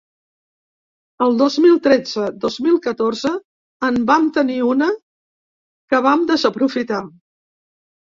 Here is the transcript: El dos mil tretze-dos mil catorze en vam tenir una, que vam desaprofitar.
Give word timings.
El 1.25 1.35
dos 1.41 1.57
mil 1.65 1.75
tretze-dos 1.87 2.55
mil 2.67 2.79
catorze 2.85 3.31
en 3.89 3.99
vam 4.13 4.25
tenir 4.39 4.55
una, 4.69 4.87
que 5.93 6.01
vam 6.07 6.25
desaprofitar. 6.33 7.03